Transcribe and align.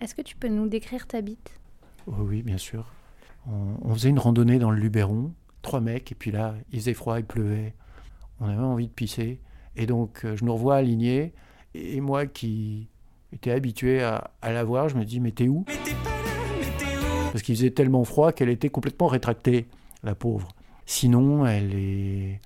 Est-ce 0.00 0.14
que 0.14 0.22
tu 0.22 0.36
peux 0.36 0.48
nous 0.48 0.68
décrire 0.68 1.06
ta 1.06 1.20
bite? 1.20 1.58
Oui, 2.06 2.42
bien 2.42 2.58
sûr. 2.58 2.86
On, 3.50 3.94
faisait 3.94 4.10
une 4.10 4.18
randonnée 4.18 4.58
dans 4.58 4.70
le 4.70 4.78
Luberon, 4.78 5.32
trois 5.62 5.80
mecs, 5.80 6.12
et 6.12 6.14
puis 6.14 6.30
là, 6.30 6.54
il 6.70 6.80
faisait 6.80 6.94
froid, 6.94 7.18
il 7.18 7.24
pleuvait. 7.24 7.74
On 8.40 8.46
avait 8.46 8.62
envie 8.62 8.86
de 8.86 8.92
pisser. 8.92 9.40
Et 9.74 9.86
donc, 9.86 10.24
euh, 10.24 10.36
je 10.36 10.44
nous 10.44 10.52
revois 10.52 10.76
aligné, 10.76 11.32
et 11.74 12.00
moi 12.00 12.26
qui 12.26 12.88
étais 13.32 13.50
habitué 13.50 14.02
à, 14.02 14.30
la 14.42 14.64
voir, 14.64 14.88
je 14.88 14.96
me 14.96 15.04
dis, 15.04 15.20
mais 15.20 15.32
t'es 15.32 15.48
où? 15.48 15.64
Parce 17.32 17.42
qu'il 17.42 17.56
faisait 17.56 17.70
tellement 17.70 18.04
froid 18.04 18.32
qu'elle 18.32 18.48
était 18.48 18.70
complètement 18.70 19.06
rétractée, 19.06 19.66
la 20.02 20.14
pauvre. 20.14 20.48
Sinon, 20.86 21.44
elle 21.44 21.74
est, 21.74 22.40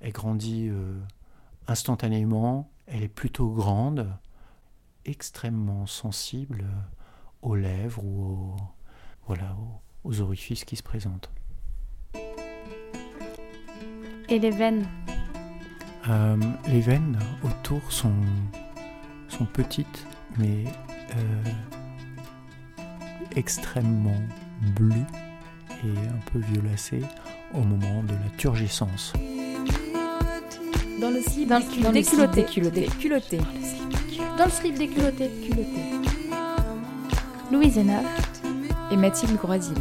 elle 0.00 0.12
grandit 0.12 0.68
euh, 0.70 0.98
instantanément, 1.68 2.70
elle 2.86 3.02
est 3.02 3.08
plutôt 3.08 3.48
grande, 3.50 4.08
extrêmement 5.04 5.86
sensible 5.86 6.64
aux 7.42 7.54
lèvres 7.54 8.04
ou 8.04 8.22
aux, 8.22 8.56
voilà, 9.26 9.56
aux, 10.04 10.20
orifices 10.20 10.64
qui 10.64 10.76
se 10.76 10.82
présentent. 10.82 11.30
Et 14.28 14.38
les 14.38 14.50
veines? 14.50 14.86
Euh, 16.08 16.36
Les 16.68 16.80
veines 16.80 17.18
autour 17.42 17.80
sont, 17.90 18.12
sont 19.28 19.46
petites, 19.46 20.06
mais 20.38 20.64
euh, 21.16 21.44
extrêmement 23.36 24.20
bleues 24.74 25.06
et 25.84 26.08
un 26.08 26.20
peu 26.32 26.38
violacées 26.38 27.02
au 27.52 27.60
moment 27.60 28.02
de 28.02 28.12
la 28.12 28.30
turgescence. 28.36 29.12
Dans 31.00 31.10
le 31.10 31.20
slip, 31.20 31.48
dans 31.48 31.58
le 31.58 31.92
des 31.92 32.44
culottés. 32.44 32.86
Culotté. 32.98 33.36
Dans 33.38 33.44
le 33.52 33.60
slip 33.60 34.03
des 34.18 34.88
culottés. 34.88 35.30
Culotté. 35.42 35.82
Louise 37.50 37.78
Hénard 37.78 38.04
et 38.90 38.96
Mathilde 38.96 39.36
Groisil. 39.36 39.74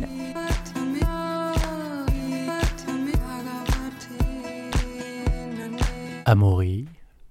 Amaury, 6.26 6.86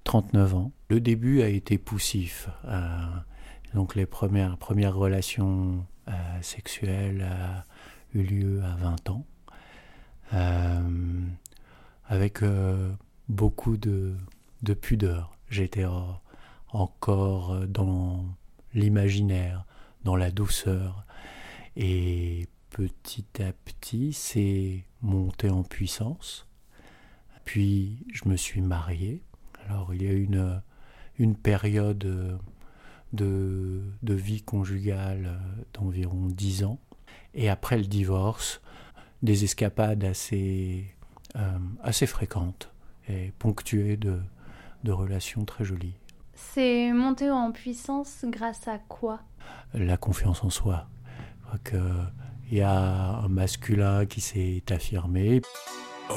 39 0.05 0.55
ans. 0.55 0.73
Le 0.89 1.01
début 1.01 1.43
a 1.43 1.49
été 1.49 1.79
poussif. 1.79 2.49
Euh, 2.67 2.79
donc 3.75 3.95
les 3.95 4.07
premières, 4.07 4.57
premières 4.57 4.95
relations 4.95 5.85
euh, 6.09 6.13
sexuelles 6.41 7.27
ont 8.15 8.19
eu 8.19 8.23
lieu 8.23 8.63
à 8.63 8.77
20 8.77 9.11
ans. 9.11 9.27
Euh, 10.35 10.81
avec 12.09 12.41
beaucoup 13.29 13.77
de, 13.77 14.15
de 14.63 14.75
pudeur. 14.75 15.37
J'étais 15.49 15.85
encore 16.73 17.67
dans 17.67 18.25
l'imaginaire, 18.75 19.65
dans 20.05 20.17
la 20.17 20.31
douceur. 20.31 21.05
Et 21.77 22.49
petit 22.71 23.43
à 23.43 23.53
petit, 23.53 24.13
c'est 24.13 24.85
monté 25.01 25.51
en 25.51 25.63
puissance. 25.63 26.47
Puis 27.45 28.05
je 28.13 28.29
me 28.29 28.37
suis 28.37 28.61
marié. 28.61 29.23
Alors 29.67 29.95
il 29.95 30.03
y 30.03 30.09
a 30.09 30.13
une, 30.13 30.63
une 31.19 31.37
période 31.37 31.99
de, 33.13 33.83
de 34.03 34.15
vie 34.15 34.43
conjugale 34.43 35.39
d'environ 35.75 36.27
dix 36.27 36.65
ans. 36.65 36.79
Et 37.35 37.49
après 37.49 37.79
le 37.79 37.87
divorce, 37.87 38.61
des 39.23 39.45
escapades 39.45 40.05
assez, 40.05 40.95
euh, 41.37 41.59
assez 41.83 42.07
fréquentes 42.07 42.71
et 43.09 43.33
ponctuées 43.39 43.97
de, 43.97 44.21
de 44.85 44.93
relations 44.93 45.45
très 45.45 45.65
jolies. 45.65 45.95
C'est 46.35 46.93
monté 46.93 47.31
en 47.31 47.53
puissance 47.53 48.25
grâce 48.25 48.67
à 48.69 48.79
quoi? 48.79 49.21
La 49.75 49.97
confiance 49.97 50.45
en 50.45 50.51
soi. 50.51 50.87
Il 52.51 52.59
y 52.59 52.61
a 52.63 53.19
un 53.19 53.29
masculin 53.29 54.07
qui 54.07 54.21
s'est 54.21 54.63
affirmé. 54.71 55.41
Oh, 56.11 56.15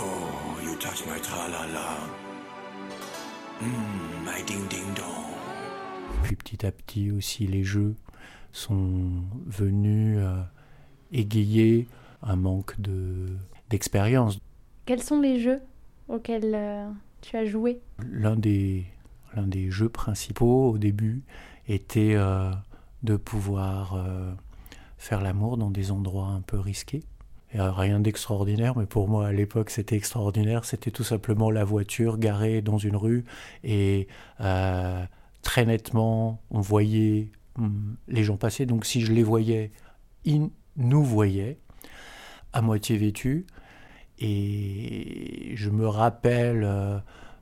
you 0.63 0.75
touch 0.75 1.05
my 1.05 1.19
tralala. 1.21 1.97
Mm, 3.61 4.25
my 4.25 4.43
ding 4.45 4.67
ding 4.67 4.93
dong. 4.95 5.25
Puis 6.23 6.35
petit 6.35 6.65
à 6.65 6.71
petit 6.71 7.11
aussi, 7.11 7.47
les 7.47 7.63
jeux 7.63 7.95
sont 8.51 9.23
venus 9.45 10.17
euh, 10.19 10.41
égayer 11.11 11.87
un 12.21 12.35
manque 12.35 12.79
de, 12.79 13.27
d'expérience. 13.69 14.39
Quels 14.85 15.03
sont 15.03 15.21
les 15.21 15.39
jeux 15.39 15.61
auxquels 16.07 16.53
euh, 16.53 16.89
tu 17.21 17.37
as 17.37 17.45
joué? 17.45 17.81
L'un 17.99 18.35
des 18.35 18.85
l'un 19.35 19.47
des 19.47 19.69
jeux 19.69 19.89
principaux 19.89 20.71
au 20.71 20.77
début 20.77 21.23
était 21.67 22.13
euh, 22.15 22.51
de 23.03 23.15
pouvoir 23.15 23.95
euh, 23.95 24.33
faire 24.97 25.21
l'amour 25.21 25.57
dans 25.57 25.71
des 25.71 25.91
endroits 25.91 26.27
un 26.27 26.41
peu 26.41 26.59
risqués. 26.59 27.03
Et, 27.53 27.59
rien 27.59 27.99
d'extraordinaire, 27.99 28.77
mais 28.77 28.85
pour 28.85 29.07
moi 29.07 29.27
à 29.27 29.31
l'époque 29.31 29.69
c'était 29.69 29.95
extraordinaire. 29.95 30.65
C'était 30.65 30.91
tout 30.91 31.03
simplement 31.03 31.51
la 31.51 31.63
voiture 31.63 32.17
garée 32.17 32.61
dans 32.61 32.77
une 32.77 32.95
rue 32.95 33.25
et 33.63 34.07
euh, 34.41 35.03
très 35.41 35.65
nettement 35.65 36.41
on 36.49 36.61
voyait 36.61 37.31
hum, 37.57 37.97
les 38.07 38.23
gens 38.23 38.37
passer. 38.37 38.65
Donc 38.65 38.85
si 38.85 39.01
je 39.01 39.11
les 39.13 39.23
voyais, 39.23 39.71
ils 40.23 40.49
nous 40.77 41.03
voyaient 41.03 41.59
à 42.53 42.61
moitié 42.61 42.97
vêtus. 42.97 43.45
Et 44.17 45.51
je 45.55 45.69
me 45.69 45.87
rappelle 45.87 46.63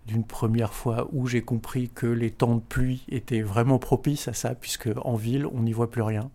d'une 0.05 0.25
première 0.25 0.73
fois 0.73 1.07
où 1.11 1.27
j'ai 1.27 1.41
compris 1.41 1.89
que 1.89 2.07
les 2.07 2.31
temps 2.31 2.55
de 2.55 2.61
pluie 2.61 3.03
étaient 3.09 3.41
vraiment 3.41 3.79
propices 3.79 4.27
à 4.27 4.33
ça, 4.33 4.55
puisque 4.55 4.89
en 5.03 5.15
ville, 5.15 5.45
on 5.47 5.61
n'y 5.61 5.73
voit 5.73 5.89
plus 5.89 6.01
rien. 6.01 6.29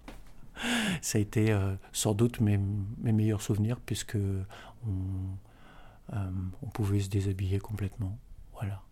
Ça 1.03 1.19
a 1.19 1.21
été 1.21 1.53
euh, 1.53 1.75
sans 1.93 2.15
doute 2.15 2.41
mes, 2.41 2.59
meilleurs 3.03 3.43
souvenirs, 3.43 3.79
puisque 3.85 4.17
on, 4.17 6.15
euh, 6.15 6.31
on, 6.63 6.67
pouvait 6.67 7.01
se 7.01 7.09
déshabiller 7.09 7.59
complètement. 7.59 8.19
Voilà. 8.55 8.83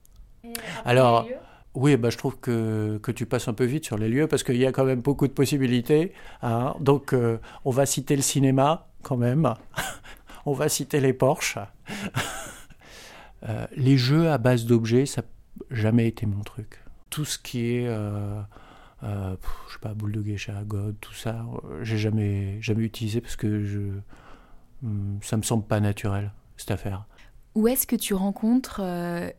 Alors, 0.84 1.26
oui, 1.74 1.96
bah, 1.96 2.10
je 2.10 2.18
trouve 2.18 2.38
que, 2.38 2.98
que, 3.02 3.10
tu 3.10 3.26
passes 3.26 3.48
un 3.48 3.52
peu 3.52 3.64
vite 3.64 3.84
sur 3.84 3.98
les 3.98 4.08
lieux, 4.08 4.26
parce 4.26 4.42
qu'il 4.42 4.56
y 4.56 4.66
a 4.66 4.72
quand 4.72 4.84
même 4.84 5.00
beaucoup 5.00 5.26
de 5.26 5.32
possibilités. 5.32 6.12
Hein. 6.42 6.74
Donc, 6.80 7.12
euh, 7.12 7.38
on 7.64 7.70
va 7.70 7.86
citer 7.86 8.16
le 8.16 8.22
cinéma, 8.22 8.88
quand 9.02 9.16
même. 9.16 9.52
on 10.46 10.52
va 10.52 10.68
citer 10.68 11.00
les 11.00 11.12
Porsche. 11.12 11.58
Euh, 13.42 13.66
les 13.76 13.96
jeux 13.96 14.30
à 14.30 14.38
base 14.38 14.64
d'objets, 14.66 15.06
ça 15.06 15.22
n'a 15.22 15.28
jamais 15.70 16.06
été 16.06 16.26
mon 16.26 16.42
truc. 16.42 16.82
Tout 17.10 17.24
ce 17.24 17.38
qui 17.38 17.66
est, 17.66 17.86
euh, 17.86 18.40
euh, 19.02 19.36
je 19.68 19.74
sais 19.74 19.78
pas, 19.80 19.94
boule 19.94 20.12
de 20.12 20.22
geisha, 20.22 20.62
god, 20.64 20.96
tout 21.00 21.14
ça, 21.14 21.44
j'ai 21.82 21.98
jamais, 21.98 22.60
jamais 22.60 22.84
utilisé 22.84 23.20
parce 23.20 23.36
que 23.36 23.64
je, 23.64 23.80
hmm, 24.82 25.18
ça 25.22 25.36
me 25.36 25.42
semble 25.42 25.64
pas 25.64 25.80
naturel, 25.80 26.32
cette 26.56 26.70
affaire. 26.70 27.04
Où 27.54 27.68
est-ce 27.68 27.86
que 27.86 27.96
tu 27.96 28.12
rencontres 28.12 28.82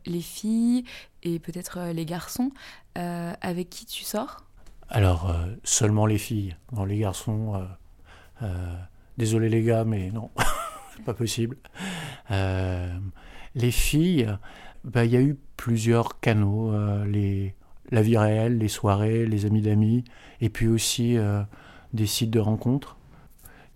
les 0.04 0.20
filles 0.20 0.82
et 1.22 1.38
peut-être 1.38 1.92
les 1.92 2.04
garçons 2.04 2.50
avec 2.96 3.70
qui 3.70 3.86
tu 3.86 4.02
sors? 4.02 4.44
Alors, 4.88 5.32
seulement 5.62 6.04
les 6.04 6.18
filles. 6.18 6.56
Dans 6.72 6.84
les 6.84 6.98
garçons, 6.98 7.64
désolé 9.18 9.48
les 9.48 9.62
gars, 9.62 9.84
mais 9.84 10.10
non, 10.10 10.32
c'est 10.96 11.04
pas 11.04 11.14
possible. 11.14 11.58
Les 13.54 13.70
filles, 13.70 14.28
bah, 14.84 15.04
il 15.04 15.12
y 15.12 15.16
a 15.16 15.20
eu 15.20 15.36
plusieurs 15.56 16.20
canaux, 16.20 16.72
euh, 16.72 17.50
la 17.90 18.02
vie 18.02 18.16
réelle, 18.16 18.58
les 18.58 18.68
soirées, 18.68 19.26
les 19.26 19.46
amis 19.46 19.62
d'amis, 19.62 20.04
et 20.40 20.48
puis 20.48 20.68
aussi 20.68 21.16
euh, 21.16 21.42
des 21.92 22.06
sites 22.06 22.30
de 22.30 22.40
rencontres. 22.40 22.96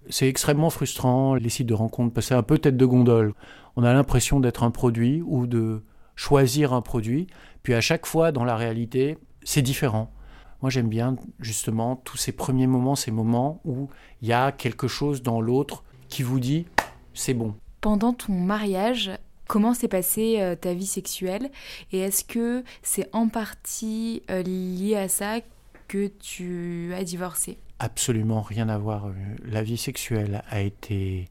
C'est 0.09 0.29
extrêmement 0.29 0.71
frustrant, 0.71 1.35
les 1.35 1.49
sites 1.49 1.67
de 1.67 1.75
rencontres, 1.75 2.13
parce 2.13 2.27
que 2.27 2.29
c'est 2.31 2.39
un 2.39 2.43
peu 2.43 2.59
tête 2.59 2.77
de 2.77 2.87
gondole. 2.87 3.35
On 3.77 3.85
a 3.85 3.93
l'impression 3.93 4.41
d'être 4.41 4.63
un 4.63 4.71
produit 4.71 5.23
ou 5.25 5.47
de 5.47 5.83
choisir 6.17 6.73
un 6.73 6.83
produit, 6.83 7.27
puis 7.63 7.75
à 7.75 7.81
chaque 7.81 8.07
fois, 8.07 8.33
dans 8.33 8.45
la 8.45 8.57
réalité, 8.57 9.19
c'est 9.45 9.63
différent. 9.63 10.13
Moi, 10.61 10.71
j'aime 10.71 10.89
bien 10.89 11.17
justement 11.41 11.97
tous 11.97 12.17
ces 12.17 12.33
premiers 12.33 12.69
moments, 12.69 12.95
ces 12.95 13.11
moments 13.11 13.61
où 13.65 13.89
il 14.21 14.29
y 14.29 14.33
a 14.33 14.53
quelque 14.53 14.87
chose 14.87 15.23
dans 15.23 15.41
l'autre 15.41 15.83
qui 16.09 16.23
vous 16.23 16.39
dit 16.39 16.67
c'est 17.15 17.35
bon. 17.35 17.55
Pendant 17.81 18.13
ton 18.13 18.33
mariage, 18.33 19.11
Comment 19.53 19.75
s'est 19.75 19.87
passée 19.87 20.41
euh, 20.41 20.57
ta 20.57 20.73
vie 20.73 20.87
sexuelle 20.87 21.51
et 21.93 21.99
est-ce 21.99 22.25
que 22.25 22.65
c'est 22.81 23.11
en 23.13 23.29
partie 23.29 24.23
euh, 24.31 24.43
lié 24.43 24.97
à 24.97 25.09
ça 25.09 25.41
que 25.89 26.07
tu 26.07 26.95
as 26.97 27.05
divorcé? 27.05 27.59
Absolument 27.79 28.41
rien 28.41 28.71
à 28.71 28.79
voir. 28.79 29.09
Euh, 29.09 29.13
la 29.45 29.63
vie 29.63 29.77
sexuelle 29.77 30.43
a 30.49 30.63
été 30.63 31.29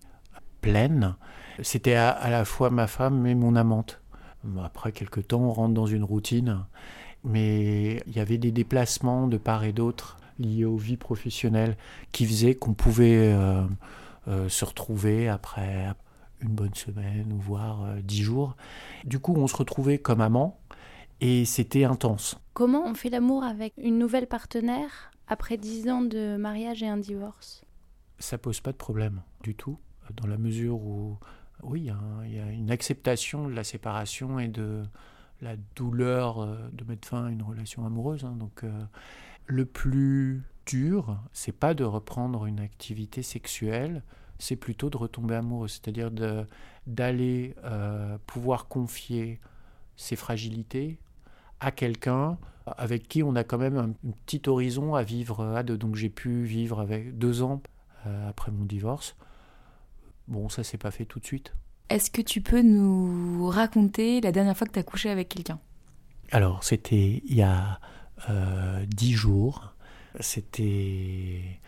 pleine. 0.62 1.16
C'était 1.64 1.96
à, 1.96 2.30
la 2.30 2.46
fois 2.46 2.70
ma 2.70 2.86
femme 2.86 3.26
et 3.26 3.34
mon 3.34 3.56
amante. 3.56 4.00
Après 4.64 4.92
quelques 4.92 5.30
temps, 5.30 5.42
on 5.42 5.52
rentre 5.52 5.74
dans 5.74 5.88
une 5.88 6.04
routine, 6.04 6.64
mais 7.24 8.04
il 8.06 8.16
y 8.16 8.20
avait 8.20 8.38
des 8.38 8.52
déplacements 8.52 9.26
de 9.26 9.38
part 9.38 9.64
et 9.64 9.74
d'autre 9.74 10.18
liés 10.38 10.66
aux 10.66 10.78
vies 10.78 10.96
professionnelles 10.96 11.76
qui 12.12 12.28
faisaient 12.28 12.54
qu'on 12.54 12.76
pouvait 12.76 13.36
se 14.28 14.64
retrouver 14.64 15.28
après 15.28 15.88
une 16.42 16.54
bonne 16.54 16.74
semaine, 16.74 17.34
voire 17.38 17.84
euh, 17.84 18.02
dix 18.02 18.22
jours. 18.22 18.56
Du 19.04 19.20
coup, 19.20 19.34
on 19.38 19.48
se 19.48 19.56
retrouvait 19.56 19.98
comme 19.98 20.22
amants 20.22 20.60
et 21.20 21.46
c'était 21.46 21.84
intense. 21.84 22.38
Comment 22.54 22.84
on 22.86 22.94
fait 22.94 23.10
l'amour 23.10 23.44
avec 23.44 23.74
une 23.78 23.98
nouvelle 23.98 24.28
partenaire 24.28 25.12
après 25.28 25.58
dix 25.58 25.90
ans 25.90 26.02
de 26.02 26.36
mariage 26.38 26.84
et 26.84 26.88
un 26.88 26.98
divorce? 26.98 27.64
Ça 28.20 28.38
pose 28.38 28.60
pas 28.60 28.72
de 28.72 28.78
problème 28.78 29.22
du 29.42 29.56
tout, 29.56 29.78
dans 30.16 30.28
la 30.28 30.38
mesure 30.38 30.82
où, 30.82 31.18
oui, 31.64 31.90
il 32.26 32.34
y, 32.36 32.40
a 32.40 32.52
une 32.52 32.72
acceptation 32.72 33.48
de 33.48 33.54
la 33.54 33.64
séparation 33.64 34.40
et 34.40 34.48
de 34.48 34.84
la 35.42 35.56
douleur 35.76 36.40
euh, 36.40 36.56
de 36.74 36.84
mettre 36.84 37.08
fin 37.08 37.26
à 37.26 37.30
une 37.30 37.42
relation 37.42 37.86
amoureuse. 37.86 38.26
Hein. 38.26 38.36
donc, 38.38 38.64
euh, 38.64 38.84
le 39.48 39.66
plus 39.66 40.44
dur, 40.66 41.18
c'est 41.34 41.52
pas 41.52 41.74
de 41.74 41.84
reprendre 41.84 42.46
une 42.46 42.60
activité 42.60 43.24
sexuelle, 43.24 44.04
c'est 44.42 44.56
plutôt 44.56 44.90
de 44.90 44.98
retomber 44.98 45.36
amoureux, 45.36 45.68
c'est-à-dire 45.68 46.10
d'aller 46.88 47.56
euh, 47.64 48.18
pouvoir 48.26 48.68
confier 48.68 49.40
ses 49.96 50.16
fragilités 50.16 50.98
à 51.60 51.72
quelqu'un 51.72 52.38
avec 52.66 53.08
qui 53.08 53.24
on 53.24 53.36
a 53.36 53.44
quand 53.44 53.58
même 53.58 53.78
un, 53.78 54.10
petit 54.26 54.42
horizon 54.48 54.96
à 54.96 55.04
vivre 55.04 55.44
à 55.56 55.64
deux. 55.64 55.78
Donc 55.78 55.96
j'ai 55.96 56.10
pu 56.10 56.44
vivre 56.44 56.80
avec 56.80 57.18
deux 57.18 57.44
ans 57.44 57.62
euh, 58.08 58.30
après 58.30 58.52
mon 58.52 58.66
divorce. 58.66 59.16
Bon, 60.28 60.50
ça 60.50 60.64
s'est 60.64 60.78
pas 60.78 60.92
fait 60.92 61.06
tout 61.06 61.20
de 61.20 61.26
suite. 61.26 61.54
Est-ce 61.90 62.10
que 62.10 62.22
tu 62.22 62.42
peux 62.42 62.62
nous 62.62 63.48
raconter 63.48 64.22
la 64.22 64.32
dernière 64.32 64.58
fois 64.58 64.66
que 64.66 64.74
tu 64.74 64.80
as 64.80 64.84
couché 64.84 65.10
avec 65.10 65.30
quelqu'un? 65.30 65.60
Alors, 66.32 66.64
c'était 66.64 67.22
il 67.26 67.36
y 67.36 67.42
a 67.42 67.80
euh, 68.30 68.86
dix 68.88 69.14
jours. 69.14 69.74
C'était 70.20 71.60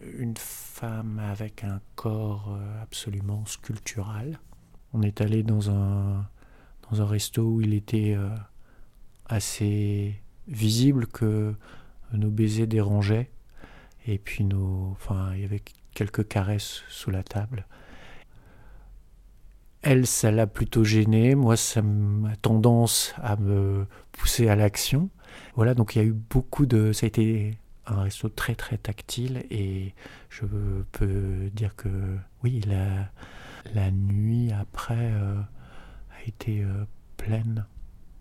une 0.00 0.36
femme 0.36 1.18
avec 1.18 1.64
un 1.64 1.80
corps 1.94 2.50
euh, 2.50 2.82
absolument 2.82 3.44
sculptural. 3.46 4.38
On 4.92 5.02
est 5.02 5.20
allé 5.20 5.42
dans 5.42 5.70
un, 5.70 6.28
dans 6.90 7.02
un 7.02 7.06
resto 7.06 7.42
où 7.42 7.60
il 7.60 7.74
était 7.74 8.14
euh, 8.14 8.28
assez 9.26 10.20
visible 10.48 11.06
que 11.06 11.54
nos 12.12 12.30
baisers 12.30 12.66
dérangeaient. 12.66 13.30
Et 14.06 14.18
puis 14.18 14.44
nos, 14.44 14.90
enfin, 14.92 15.32
il 15.34 15.40
y 15.40 15.44
avait 15.44 15.62
quelques 15.92 16.28
caresses 16.28 16.82
sous 16.88 17.10
la 17.10 17.22
table. 17.22 17.66
Elle, 19.82 20.06
ça 20.06 20.30
l'a 20.30 20.46
plutôt 20.46 20.84
gêné. 20.84 21.34
Moi, 21.34 21.56
ça 21.56 21.82
m'a 21.82 22.36
tendance 22.36 23.14
à 23.18 23.36
me 23.36 23.86
pousser 24.12 24.48
à 24.48 24.56
l'action. 24.56 25.10
Voilà, 25.54 25.74
donc 25.74 25.94
il 25.94 25.98
y 25.98 26.02
a 26.02 26.04
eu 26.04 26.12
beaucoup 26.12 26.66
de. 26.66 26.92
Ça 26.92 27.06
a 27.06 27.08
été 27.08 27.56
un 27.86 28.02
resto 28.02 28.28
très 28.28 28.54
très 28.54 28.78
tactile 28.78 29.44
et 29.50 29.94
je 30.28 30.44
peux 30.92 31.50
dire 31.52 31.76
que 31.76 31.88
oui, 32.42 32.60
la, 32.66 33.08
la 33.74 33.90
nuit 33.90 34.52
après 34.52 35.12
euh, 35.12 35.40
a 36.10 36.28
été 36.28 36.62
euh, 36.62 36.84
pleine. 37.16 37.66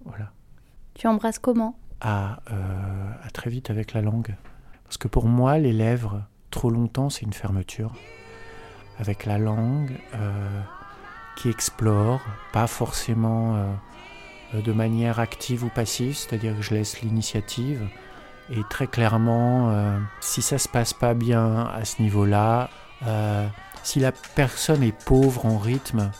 Voilà. 0.05 0.31
Tu 0.93 1.07
embrasses 1.07 1.39
comment? 1.39 1.77
À, 2.01 2.39
euh, 2.51 3.11
à 3.23 3.29
très 3.31 3.49
vite 3.49 3.69
avec 3.69 3.93
la 3.93 4.01
langue. 4.01 4.35
Parce 4.83 4.97
que 4.97 5.07
pour 5.07 5.25
moi, 5.25 5.57
les 5.57 5.73
lèvres, 5.73 6.23
trop 6.51 6.69
longtemps, 6.69 7.09
c'est 7.09 7.23
une 7.23 7.33
fermeture. 7.33 7.93
Avec 8.99 9.25
la 9.25 9.37
langue 9.37 9.91
qui 11.35 11.49
explore, 11.49 12.21
pas 12.53 12.67
forcément 12.67 13.75
de 14.53 14.71
manière 14.71 15.19
active 15.19 15.65
ou 15.65 15.69
passive, 15.69 16.15
c'est-à-dire 16.15 16.55
que 16.55 16.61
je 16.61 16.73
laisse 16.75 17.01
l'initiative 17.01 17.89
et 18.49 18.61
très 18.69 18.87
clairement, 18.87 19.71
euh, 19.71 19.97
si 20.21 20.41
ça 20.41 20.57
se 20.57 20.67
passe 20.67 20.93
pas 20.93 21.13
bien 21.13 21.67
à 21.67 21.83
ce 21.85 22.01
niveau-là, 22.01 22.69
euh, 23.07 23.47
si 23.83 23.99
la 23.99 24.11
personne 24.11 24.83
est 24.83 24.97
pauvre 25.05 25.45
en 25.45 25.57
rythme, 25.57 26.11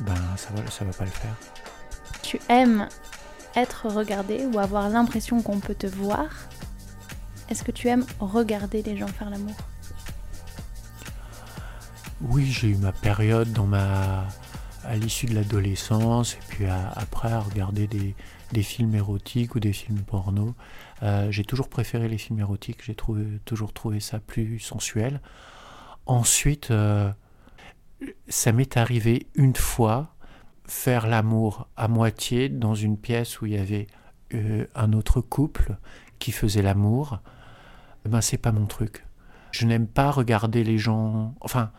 ben 0.00 0.14
ça 0.36 0.48
va, 0.54 0.70
ça 0.70 0.84
va 0.84 0.92
pas 0.92 1.04
le 1.04 1.10
faire. 1.10 1.34
Tu 2.22 2.40
aimes 2.48 2.88
être 3.56 3.88
regardé 3.88 4.46
ou 4.52 4.58
avoir 4.58 4.88
l'impression 4.88 5.42
qu'on 5.42 5.60
peut 5.60 5.74
te 5.74 5.86
voir? 5.86 6.26
Est-ce 7.48 7.64
que 7.64 7.72
tu 7.72 7.88
aimes 7.88 8.06
regarder 8.20 8.82
les 8.82 8.96
gens 8.96 9.08
faire 9.08 9.30
l'amour? 9.30 9.56
Oui, 12.20 12.46
j'ai 12.46 12.68
eu 12.68 12.76
ma 12.76 12.92
période 12.92 13.50
dans 13.52 13.66
ma 13.66 14.26
à 14.90 14.96
l'issue 14.96 15.26
de 15.26 15.36
l'adolescence 15.36 16.34
et 16.34 16.40
puis 16.48 16.64
après 16.66 17.30
à 17.30 17.38
regarder 17.38 17.86
des, 17.86 18.62
films 18.62 18.96
érotiques 18.96 19.54
ou 19.54 19.60
des 19.60 19.72
films 19.72 20.00
porno. 20.00 20.56
Euh, 21.04 21.30
j'ai 21.30 21.44
toujours 21.44 21.68
préféré 21.68 22.08
les 22.08 22.18
films 22.18 22.40
érotiques, 22.40 22.82
j'ai 22.84 22.96
toujours 23.44 23.72
trouvé 23.72 24.00
ça 24.00 24.18
plus 24.18 24.58
sensuel. 24.58 25.20
Ensuite, 26.06 26.72
euh, 26.72 27.12
ça 28.28 28.50
m'est 28.50 28.76
arrivé 28.76 29.28
une 29.36 29.54
fois 29.54 30.12
faire 30.64 31.06
l'amour 31.06 31.68
à 31.76 31.86
moitié 31.86 32.48
dans 32.48 32.74
une 32.74 32.98
pièce 32.98 33.40
où 33.40 33.46
il 33.46 33.52
y 33.52 33.58
avait 33.58 33.86
euh, 34.34 34.66
un 34.74 34.92
autre 34.92 35.20
couple 35.20 35.76
qui 36.18 36.32
faisait 36.32 36.62
l'amour. 36.62 37.20
Ben 38.08 38.20
c'est 38.20 38.38
pas 38.38 38.50
mon 38.50 38.66
truc. 38.66 39.06
Je 39.52 39.66
n'aime 39.66 39.86
pas 39.86 40.10
regarder 40.10 40.64
les 40.64 40.78
gens. 40.78 41.36
Enfin, 41.40 41.70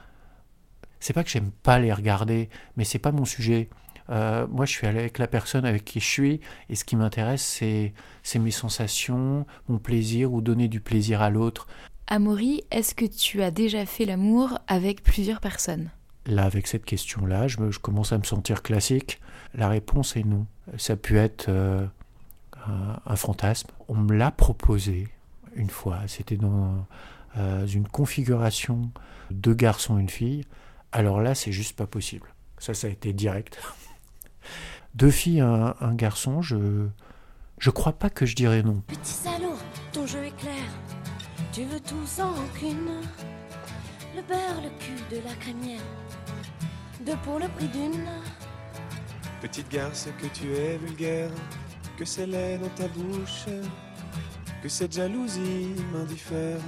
c'est 1.02 1.14
pas 1.14 1.24
que 1.26 1.30
j'aime 1.30 1.52
pas 1.64 1.80
les 1.80 1.92
regarder, 1.92 2.50
mais 2.78 2.86
c'est 2.86 3.00
pas 3.00 3.12
mon 3.12 3.26
sujet. 3.26 3.70
Euh, 4.10 4.48
moi, 4.48 4.66
je 4.66 4.72
suis 4.72 4.88
avec 4.88 5.18
la 5.18 5.28
personne 5.28 5.66
avec 5.66 5.84
qui 5.84 6.00
je 6.00 6.06
suis, 6.06 6.42
et 6.70 6.76
ce 6.76 6.86
qui 6.86 6.96
m'intéresse, 6.96 7.42
c'est, 7.44 8.40
mes 8.40 8.52
sensations, 8.52 9.46
mon 9.68 9.80
plaisir 9.80 10.32
ou 10.32 10.42
donner 10.42 10.68
du 10.68 10.80
plaisir 10.80 11.22
à 11.22 11.30
l'autre. 11.30 11.68
Amaury, 12.08 12.64
est-ce 12.72 12.94
que 12.94 13.06
tu 13.06 13.42
as 13.42 13.52
déjà 13.52 13.86
fait 13.86 14.06
l'amour 14.06 14.60
avec 14.68 15.04
plusieurs 15.04 15.40
personnes? 15.40 15.90
Là, 16.28 16.44
avec 16.44 16.68
cette 16.68 16.86
question-là, 16.86 17.48
je, 17.48 17.58
commence 17.80 18.14
à 18.14 18.18
me 18.18 18.24
sentir 18.24 18.62
classique. 18.62 19.20
La 19.56 19.68
réponse 19.68 20.16
est 20.16 20.24
non. 20.24 20.46
Ça 20.78 20.96
peut 20.96 21.16
être 21.16 21.48
euh, 21.50 21.86
un, 23.06 23.16
fantasme. 23.16 23.70
On 23.88 23.96
me 23.96 24.16
l'a 24.16 24.30
proposé 24.30 25.08
une 25.56 25.70
fois. 25.70 26.00
C'était 26.06 26.38
dans 26.38 26.86
euh, 27.38 27.66
une 27.66 27.88
configuration 27.88 28.92
deux 29.32 29.54
garçons, 29.54 29.98
une 29.98 30.10
fille. 30.10 30.44
Alors 30.92 31.22
là, 31.22 31.36
c'est 31.36 31.52
juste 31.52 31.76
pas 31.76 31.88
possible. 31.88 32.34
Ça, 32.58 32.74
ça 32.74 32.88
a 32.88 32.90
été 32.90 33.14
direct. 33.14 33.60
Deux 34.96 35.12
filles, 35.12 35.40
un, 35.42 35.76
un 35.80 35.94
garçon, 35.96 36.42
je. 36.42 36.88
Je 37.60 37.70
crois 37.70 37.94
pas 37.94 38.10
que 38.10 38.26
je 38.26 38.36
dirais 38.36 38.64
non. 38.64 38.82
Petit 38.88 39.14
salaud, 39.14 39.56
ton 39.94 40.08
jeu 40.08 40.24
est 40.26 40.36
clair. 40.36 40.66
Tu 41.54 41.64
veux 41.64 41.80
tout 41.80 42.06
sans 42.08 42.32
aucune. 42.32 42.90
Le 44.16 44.22
beurre, 44.24 44.62
le 44.64 44.70
cul 44.80 45.16
de 45.16 45.22
la 45.24 45.36
crémière. 45.36 45.82
Deux 47.06 47.18
pour 47.24 47.38
le 47.40 47.48
prix 47.50 47.68
d'une. 47.68 48.04
Petite 49.42 49.70
garce, 49.70 50.08
que 50.20 50.28
tu 50.28 50.52
es 50.54 50.78
vulgaire. 50.78 51.30
Que 51.98 52.06
c'est 52.06 52.26
laid 52.26 52.58
dans 52.58 52.70
ta 52.70 52.88
bouche. 52.88 53.46
Que 54.64 54.70
cette 54.70 54.94
jalousie 54.94 55.76
m'indiffère. 55.94 56.60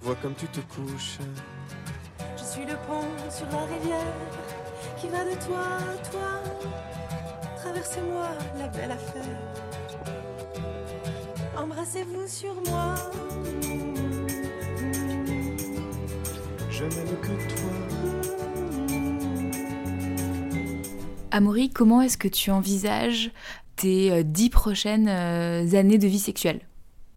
Vois 0.00 0.16
comme 0.16 0.34
tu 0.34 0.46
te 0.48 0.60
couches. 0.60 1.18
Je 2.50 2.56
suis 2.56 2.66
le 2.66 2.74
pont 2.84 3.06
sur 3.30 3.46
la 3.52 3.60
rivière 3.60 4.12
qui 4.98 5.06
va 5.06 5.24
de 5.24 5.36
toi 5.46 5.60
à 5.60 5.96
toi. 6.10 6.42
Traversez-moi 7.58 8.26
la 8.58 8.66
belle 8.66 8.90
affaire. 8.90 9.22
Embrassez-vous 11.56 12.26
sur 12.26 12.52
moi. 12.68 12.96
Je 16.70 16.82
n'aime 16.82 17.16
que 17.22 17.34
toi. 17.54 17.70
Amaury, 21.30 21.70
comment 21.70 22.02
est-ce 22.02 22.18
que 22.18 22.26
tu 22.26 22.50
envisages 22.50 23.30
tes 23.76 24.10
euh, 24.10 24.22
dix 24.24 24.50
prochaines 24.50 25.08
euh, 25.08 25.72
années 25.78 25.98
de 25.98 26.08
vie 26.08 26.18
sexuelle? 26.18 26.62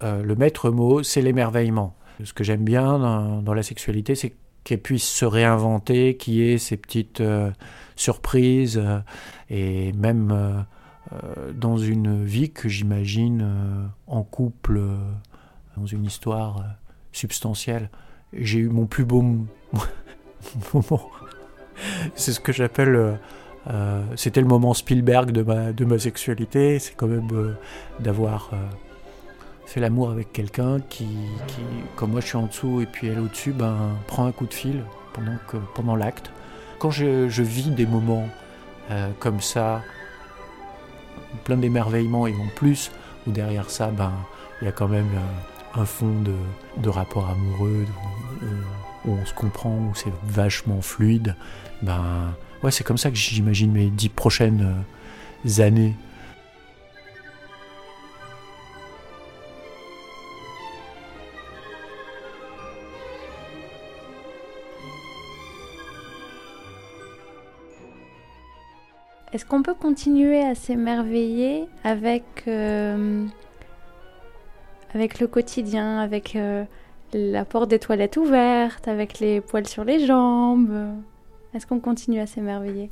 Euh, 0.04 0.22
Le 0.22 0.36
maître 0.36 0.70
mot, 0.70 1.02
c'est 1.02 1.24
l'émerveillement. 1.24 1.96
Ce 2.24 2.34
que 2.34 2.44
j'aime 2.44 2.64
bien 2.64 3.00
dans, 3.00 3.42
dans 3.42 3.56
la 3.56 3.64
sexualité, 3.64 4.14
c'est 4.14 4.36
qu'elle 4.64 4.82
puisse 4.82 5.08
se 5.08 5.26
réinventer, 5.26 6.16
qui 6.18 6.42
ait 6.42 6.58
ses 6.58 6.78
petites 6.78 7.22
euh, 7.22 7.52
surprises, 7.96 8.78
euh, 8.78 9.00
et 9.50 9.92
même 9.94 10.32
euh, 10.32 11.52
dans 11.54 11.78
une 11.78 12.24
vie 12.24 12.52
que 12.52 12.70
j'imagine 12.70 13.48
en 14.08 14.24
couple, 14.24 14.82
dans 15.78 15.86
une 15.86 16.06
histoire 16.06 16.64
substantielle. 17.12 17.90
J'ai 18.32 18.60
eu 18.60 18.70
mon 18.70 18.88
plus 18.88 19.06
beau 19.06 19.22
moment. 20.74 21.10
C'est 22.16 22.34
ce 22.34 22.40
que 22.40 22.52
j'appelle... 22.52 23.20
C'était 24.16 24.42
le 24.42 24.48
moment 24.48 24.74
Spielberg 24.74 25.32
de 25.32 25.86
ma 25.86 26.00
sexualité. 26.00 26.80
C'est 26.80 26.96
quand 26.96 27.08
même 27.08 27.56
d'avoir 28.00 28.52
fait 29.66 29.80
l'amour 29.80 30.10
avec 30.10 30.32
quelqu'un 30.34 30.80
qui, 30.90 31.08
comme 31.96 32.12
moi 32.12 32.22
je 32.22 32.28
suis 32.28 32.38
en 32.38 32.48
dessous 32.48 32.82
et 32.82 32.86
puis 32.86 33.08
elle 33.08 33.20
au-dessus, 33.20 33.52
ben, 33.52 33.96
prend 34.08 34.26
un 34.26 34.32
coup 34.32 34.46
de 34.46 34.54
fil 34.54 34.84
pendant, 35.14 35.38
pendant 35.74 35.96
l'acte. 35.96 36.32
Quand 36.80 36.92
je, 36.92 37.42
vis 37.42 37.70
des 37.70 37.86
moments 37.86 38.28
euh, 38.92 39.10
comme 39.20 39.42
ça, 39.42 39.82
plein 41.46 41.58
d'émerveillement 41.58 42.28
et 42.28 42.34
en 42.34 42.48
plus, 42.56 42.92
où 43.26 43.32
derrière 43.32 43.70
ça, 43.70 43.88
ben, 43.88 44.12
il 44.62 44.66
y 44.66 44.68
a 44.68 44.72
quand 44.72 44.88
même 44.88 45.10
euh, 45.16 45.82
un 45.82 45.86
fond 45.86 46.22
de, 46.22 46.36
de 46.78 46.90
rapport 46.90 47.30
amoureux, 47.30 47.86
où, 49.06 49.12
on 49.12 49.26
se 49.26 49.34
comprend, 49.34 49.76
où 49.76 49.92
c'est 49.96 50.14
vachement 50.26 50.82
fluide, 50.82 51.36
ben, 51.82 52.34
ouais, 52.64 52.72
c'est 52.72 52.84
comme 52.84 52.98
ça 52.98 53.10
que 53.10 53.16
j'imagine 53.16 53.72
mes 53.72 53.90
dix 53.90 54.10
prochaines 54.10 54.84
euh, 55.46 55.62
années 55.62 55.96
Est-ce 69.34 69.46
qu'on 69.46 69.64
peut 69.64 69.74
continuer 69.74 70.44
à 70.44 70.54
s'émerveiller 70.54 71.66
avec, 71.84 72.44
euh, 72.48 73.26
avec 74.94 75.20
le 75.20 75.26
quotidien, 75.26 75.98
avec 75.98 76.36
euh, 76.36 76.64
la 77.14 77.44
porte 77.44 77.68
des 77.68 77.80
toilettes 77.80 78.16
ouverte, 78.18 78.88
avec 78.88 79.20
les 79.20 79.42
poils 79.42 79.66
sur 79.66 79.86
les 79.86 80.06
jambes? 80.06 80.94
Est-ce 81.56 81.66
qu'on 81.66 81.80
continue 81.80 82.20
à 82.20 82.28
s'émerveiller? 82.28 82.92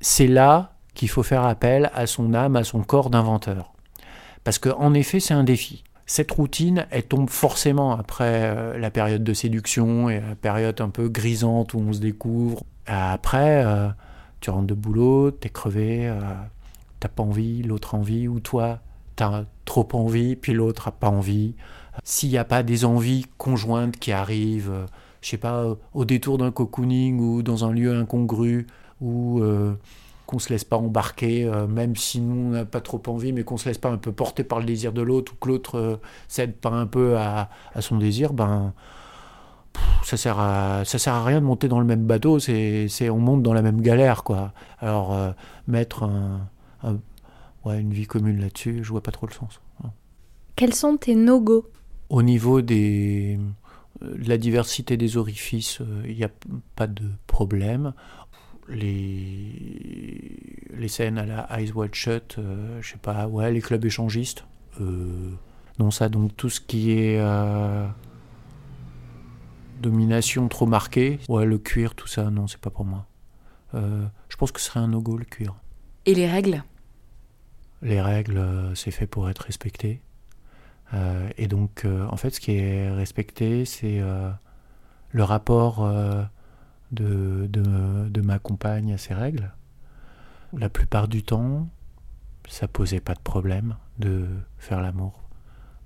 C'est 0.00 0.28
là 0.28 0.74
qu'il 0.94 1.08
faut 1.08 1.24
faire 1.24 1.44
appel 1.44 1.90
à 1.92 2.06
son 2.06 2.32
âme, 2.32 2.54
à 2.54 2.62
son 2.62 2.84
corps 2.84 3.10
d'inventeur. 3.10 3.72
Parce 4.44 4.60
qu'en 4.60 4.94
effet, 4.94 5.18
c'est 5.18 5.34
un 5.34 5.42
défi. 5.42 5.82
Cette 6.06 6.30
routine, 6.30 6.86
elle 6.92 7.02
tombe 7.02 7.30
forcément 7.30 7.98
après 7.98 8.42
euh, 8.44 8.78
la 8.78 8.92
période 8.92 9.24
de 9.24 9.34
séduction 9.34 10.08
et 10.08 10.20
la 10.20 10.36
période 10.36 10.80
un 10.80 10.90
peu 10.90 11.08
grisante 11.08 11.74
où 11.74 11.80
on 11.80 11.92
se 11.92 11.98
découvre. 11.98 12.62
Après, 12.86 13.64
tu 14.46 14.50
rentres 14.50 14.66
de 14.66 14.74
boulot, 14.74 15.30
t'es 15.30 15.48
crevé, 15.48 16.08
euh, 16.08 16.20
t'as 17.00 17.08
pas 17.08 17.22
envie, 17.22 17.62
l'autre 17.62 17.94
envie, 17.94 18.28
ou 18.28 18.40
toi, 18.40 18.80
t'as 19.16 19.44
trop 19.64 19.88
envie, 19.92 20.36
puis 20.36 20.52
l'autre 20.52 20.88
a 20.88 20.92
pas 20.92 21.08
envie. 21.08 21.54
S'il 22.04 22.30
n'y 22.30 22.38
a 22.38 22.44
pas 22.44 22.62
des 22.62 22.84
envies 22.84 23.26
conjointes 23.38 23.96
qui 23.96 24.12
arrivent, 24.12 24.86
je 25.22 25.28
sais 25.28 25.38
pas, 25.38 25.76
au 25.94 26.04
détour 26.04 26.38
d'un 26.38 26.50
cocooning 26.50 27.18
ou 27.20 27.42
dans 27.42 27.64
un 27.64 27.72
lieu 27.72 27.94
incongru, 27.96 28.66
ou 29.00 29.40
qu'on 30.26 30.38
se 30.38 30.50
laisse 30.50 30.64
pas 30.64 30.76
embarquer, 30.76 31.44
euh, 31.44 31.66
même 31.66 31.96
si 31.96 32.20
nous 32.20 32.48
on 32.48 32.50
n'a 32.50 32.64
pas 32.64 32.80
trop 32.80 33.00
envie, 33.06 33.32
mais 33.32 33.44
qu'on 33.44 33.56
se 33.56 33.68
laisse 33.68 33.78
pas 33.78 33.88
un 33.88 33.96
peu 33.96 34.12
porter 34.12 34.44
par 34.44 34.58
le 34.58 34.66
désir 34.66 34.92
de 34.92 35.00
l'autre 35.00 35.32
ou 35.32 35.36
que 35.36 35.48
l'autre 35.48 35.78
euh, 35.78 35.96
cède 36.28 36.56
pas 36.56 36.70
un 36.70 36.86
peu 36.86 37.16
à, 37.16 37.48
son 37.80 37.96
désir, 37.96 38.32
ben 38.32 38.74
ça 40.04 40.16
sert 40.16 40.38
à 40.38 40.84
ça 40.84 40.98
sert 40.98 41.14
à 41.14 41.24
rien 41.24 41.40
de 41.40 41.46
monter 41.46 41.68
dans 41.68 41.80
le 41.80 41.86
même 41.86 42.04
bateau. 42.04 42.38
C'est 42.38 43.10
on 43.10 43.18
monte 43.18 43.42
dans 43.42 43.52
la 43.52 43.62
même 43.62 43.80
galère 43.80 44.24
quoi. 44.24 44.52
Alors 44.78 45.14
euh, 45.14 45.32
mettre 45.66 46.04
un, 46.04 46.48
ouais, 47.64 47.80
une 47.80 47.92
vie 47.92 48.06
commune 48.06 48.40
là-dessus, 48.40 48.80
je 48.82 48.90
vois 48.90 49.02
pas 49.02 49.12
trop 49.12 49.26
le 49.26 49.32
sens. 49.32 49.60
Quels 50.56 50.74
sont 50.74 50.96
tes 50.96 51.14
no-go? 51.14 51.70
Au 52.08 52.22
niveau 52.22 52.62
des 52.62 53.38
la 54.00 54.36
diversité 54.36 54.96
des 54.96 55.16
orifices, 55.16 55.80
il 56.06 56.16
n'y 56.16 56.24
a 56.24 56.30
pas 56.74 56.86
de 56.86 57.04
problème 57.26 57.92
les, 58.68 60.36
les 60.76 60.88
scènes 60.88 61.18
à 61.18 61.26
la 61.26 61.48
Eyes 61.58 61.72
Wide 61.72 61.94
Shut, 61.94 62.36
euh, 62.38 62.78
je 62.80 62.92
sais 62.92 62.98
pas, 62.98 63.26
ouais, 63.26 63.52
les 63.52 63.60
clubs 63.60 63.84
échangistes. 63.84 64.44
Euh, 64.80 65.32
non, 65.78 65.90
ça, 65.90 66.08
donc 66.08 66.36
tout 66.36 66.50
ce 66.50 66.60
qui 66.60 66.92
est 66.92 67.18
euh, 67.18 67.86
domination 69.80 70.48
trop 70.48 70.66
marquée, 70.66 71.18
ouais, 71.28 71.46
le 71.46 71.58
cuir, 71.58 71.94
tout 71.94 72.06
ça, 72.06 72.30
non, 72.30 72.46
c'est 72.46 72.60
pas 72.60 72.70
pour 72.70 72.84
moi. 72.84 73.06
je 73.74 74.36
pense 74.36 74.52
que 74.52 74.60
ce 74.60 74.66
serait 74.66 74.80
un 74.80 74.88
no-go, 74.88 75.16
le 75.16 75.24
cuir. 75.24 75.54
Et 76.06 76.14
les 76.14 76.28
règles? 76.28 76.62
Les 77.82 78.00
règles, 78.00 78.72
c'est 78.74 78.90
fait 78.90 79.06
pour 79.06 79.28
être 79.28 79.40
respecté. 79.40 80.00
et 81.36 81.46
donc, 81.46 81.84
en 81.84 82.16
fait, 82.16 82.30
ce 82.30 82.40
qui 82.40 82.52
est 82.52 82.90
respecté, 82.90 83.64
c'est 83.64 84.00
le 85.10 85.22
rapport 85.22 85.86
de, 86.92 87.48
de, 87.48 88.20
ma 88.20 88.38
compagne 88.38 88.92
à 88.92 88.98
ses 88.98 89.14
règles. 89.14 89.52
La 90.52 90.68
plupart 90.68 91.08
du 91.08 91.22
temps, 91.22 91.68
ça 92.48 92.68
posait 92.68 93.00
pas 93.00 93.14
de 93.14 93.20
problème 93.20 93.76
de 93.98 94.26
faire 94.58 94.80
l'amour 94.80 95.22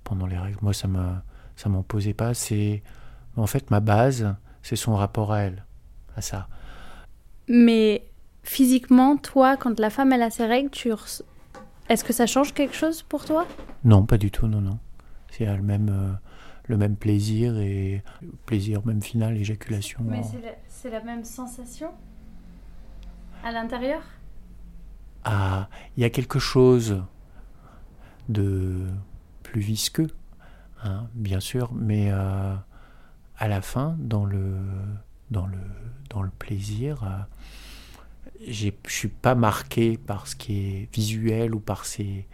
pendant 0.03 0.27
les 0.27 0.37
règles. 0.37 0.57
Moi, 0.61 0.73
ça 0.73 0.87
ça 1.55 1.69
m'en 1.69 1.83
posait 1.83 2.13
pas. 2.13 2.33
C'est 2.33 2.81
en 3.37 3.47
fait 3.47 3.71
ma 3.71 3.79
base, 3.79 4.35
c'est 4.61 4.75
son 4.75 4.95
rapport 4.95 5.33
à 5.33 5.41
elle, 5.41 5.65
à 6.15 6.21
ça. 6.21 6.47
Mais 7.47 8.05
physiquement, 8.43 9.17
toi, 9.17 9.57
quand 9.57 9.79
la 9.79 9.89
femme 9.89 10.13
elle 10.13 10.21
a 10.21 10.29
ses 10.29 10.45
règles, 10.45 10.69
tu 10.69 10.91
est-ce 11.89 12.05
que 12.05 12.13
ça 12.13 12.25
change 12.25 12.53
quelque 12.53 12.75
chose 12.75 13.01
pour 13.03 13.25
toi? 13.25 13.45
Non, 13.83 14.05
pas 14.05 14.17
du 14.17 14.31
tout, 14.31 14.47
non, 14.47 14.61
non. 14.61 14.79
C'est 15.29 15.45
le 15.45 15.61
même, 15.61 15.89
euh, 15.89 16.13
le 16.67 16.77
même 16.77 16.95
plaisir 16.95 17.57
et 17.57 18.01
plaisir 18.45 18.85
même 18.85 19.01
final, 19.01 19.35
éjaculation. 19.35 19.99
Mais 20.05 20.21
c'est 20.69 20.89
la 20.89 21.01
même 21.01 21.25
sensation? 21.25 21.89
À 23.43 23.51
l'intérieur? 23.51 24.01
Ah, 25.25 25.67
il 25.97 26.03
y 26.03 26.05
a 26.05 26.09
quelque 26.09 26.39
chose 26.39 27.03
de 28.29 28.87
plus 29.43 29.61
visqueux, 29.61 30.09
hein, 30.83 31.07
bien 31.13 31.39
sûr, 31.39 31.73
mais 31.73 32.09
euh, 32.11 32.55
à 33.41 33.47
la 33.47 33.61
fin, 33.63 33.95
dans 33.97 34.23
le, 34.23 34.55
dans 35.31 35.47
le, 35.47 35.57
dans 36.11 36.21
le 36.21 36.29
plaisir, 36.29 37.03
euh, 37.03 37.07
je 38.47 38.67
ne 38.67 38.71
suis 38.85 39.07
pas 39.07 39.33
marqué 39.33 39.97
par 39.97 40.27
ce 40.27 40.35
qui 40.35 40.59
est 40.59 40.93
visuel 40.93 41.55
ou 41.55 41.59
par 41.59 41.85
cette 41.85 42.27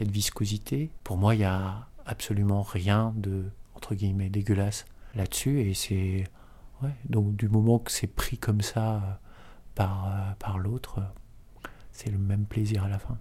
viscosité. 0.00 0.90
Pour 1.04 1.18
moi, 1.18 1.34
il 1.34 1.38
n'y 1.38 1.44
a 1.44 1.86
absolument 2.06 2.62
rien 2.62 3.12
de, 3.14 3.44
entre 3.74 3.94
guillemets, 3.94 4.30
dégueulasse 4.30 4.86
là-dessus, 5.14 5.60
et 5.60 5.74
c'est 5.74 6.24
donc 7.10 7.36
du 7.36 7.48
moment 7.50 7.78
que 7.78 7.90
c'est 7.90 8.06
pris 8.06 8.38
comme 8.38 8.62
ça 8.62 8.94
euh, 8.94 9.00
par, 9.74 10.06
euh, 10.06 10.32
par 10.38 10.58
l'autre, 10.58 11.02
c'est 11.92 12.10
le 12.10 12.18
même 12.18 12.46
plaisir 12.46 12.84
à 12.84 12.88
la 12.88 12.98
fin. 12.98 13.18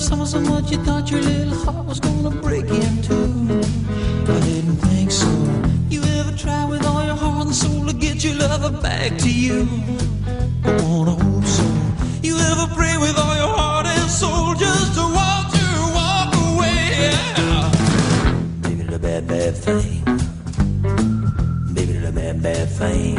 Love 0.00 0.08
someone 0.08 0.28
so 0.28 0.40
much 0.40 0.70
you 0.70 0.78
thought 0.78 1.10
your 1.10 1.20
little 1.20 1.54
heart 1.62 1.84
was 1.84 2.00
gonna 2.00 2.30
break 2.30 2.64
in 2.64 3.02
two. 3.02 3.60
I 4.32 4.40
didn't 4.48 4.78
think 4.88 5.10
so. 5.10 5.28
You 5.90 6.02
ever 6.20 6.34
try 6.34 6.64
with 6.64 6.86
all 6.86 7.04
your 7.04 7.16
heart 7.16 7.48
and 7.48 7.54
soul 7.54 7.84
to 7.84 7.92
get 7.92 8.24
your 8.24 8.34
lover 8.36 8.70
back 8.80 9.18
to 9.18 9.30
you? 9.30 9.68
I 10.64 10.72
wanna 10.80 11.16
hope 11.22 11.44
so. 11.44 11.66
You 12.22 12.34
ever 12.38 12.66
pray 12.74 12.96
with 12.96 13.18
all 13.18 13.36
your 13.36 13.54
heart 13.54 13.88
and 13.88 14.10
soul 14.10 14.54
just 14.54 14.94
to 14.94 15.02
watch 15.18 15.52
her 15.60 15.92
walk 15.92 16.32
away? 16.48 17.12
Maybe 18.62 18.80
it's 18.80 18.90
the 18.90 18.98
bad, 18.98 19.28
bad 19.28 19.54
thing. 19.54 20.02
Maybe 21.74 21.92
it's 21.92 22.08
a 22.08 22.12
bad, 22.12 22.42
bad 22.42 22.68
thing. 22.70 23.16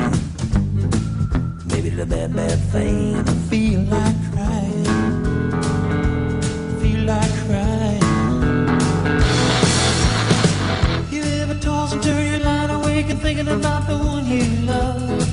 Baby, 1.67 1.89
the 1.89 2.07
bad, 2.07 2.35
bad 2.35 2.59
thing. 2.73 3.17
I 3.17 3.33
feel 3.51 3.81
like 3.81 4.31
crying. 4.33 4.90
You 11.11 11.21
ever 11.41 11.55
toss 11.55 11.91
and 11.91 12.01
turn, 12.01 12.25
you're 12.31 12.39
lying 12.39 12.69
awake 12.69 13.09
and 13.09 13.19
thinking 13.19 13.49
about 13.49 13.85
the 13.87 13.97
one 13.97 14.25
you 14.25 14.45
love. 14.65 15.27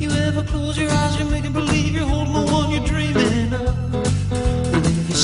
You 0.00 0.10
ever 0.10 0.42
close 0.42 0.76
your 0.76 0.90
eyes, 0.90 1.16
you're 1.16 1.30
making 1.30 1.52
believe 1.52 1.94
you're 1.94 2.06
holding 2.06 2.34
the 2.34 2.52
one 2.52 2.72
you're 2.72 2.84
dreaming 2.84 3.52
of. 3.54 3.94
And 4.74 4.84
you 5.08 5.14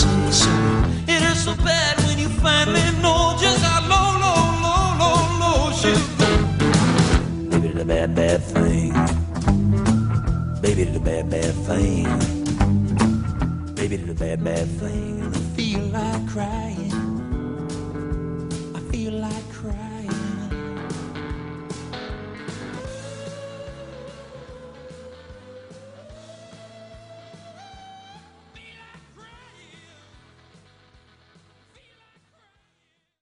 it 1.12 1.20
hurts 1.20 1.44
so 1.44 1.56
bad 1.56 1.98
when 2.06 2.20
you 2.20 2.28
finally 2.28 2.80
know 3.02 3.36
just 3.40 3.60
how 3.64 3.80
low, 3.90 4.18
low, 4.22 4.40
low, 4.64 4.84
low, 5.02 5.18
low. 5.40 5.58
Baby, 7.50 7.68
it's 7.68 7.80
a 7.80 7.84
bad, 7.84 8.14
bad 8.14 8.40
thing. 8.40 8.92
Baby, 10.62 10.82
it's 10.82 10.96
a 10.96 11.00
bad, 11.00 11.28
bad 11.28 11.54
thing 11.66 12.47
bad, 13.88 14.44
bad 14.44 14.68
thing, 14.68 15.20
and 15.22 15.34
I 15.34 15.38
feel 15.56 15.80
like 15.80 16.28
crying. 16.28 16.87